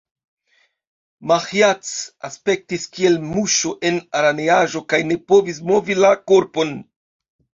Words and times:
Maĥiac 1.31 1.89
aspektis 2.29 2.87
kiel 2.95 3.19
muŝo 3.33 3.73
en 3.89 4.01
araneaĵo, 4.21 4.83
kaj 4.93 5.01
ne 5.11 5.17
povis 5.33 5.59
movi 5.73 5.99
la 6.01 6.13
korpon. 6.33 6.73